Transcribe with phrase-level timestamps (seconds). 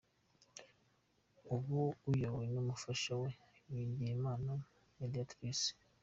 [1.53, 1.79] Ubu
[2.11, 3.29] iyobowe n’umufasha we
[3.73, 4.51] Bigirimana
[4.99, 5.69] Mediatrice.